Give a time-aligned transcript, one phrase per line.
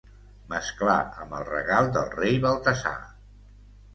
[0.53, 0.95] Mesclar
[1.25, 2.97] amb el regal del rei Baltasar.